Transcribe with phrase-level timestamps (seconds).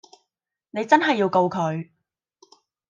[0.71, 1.91] 你真係要告佢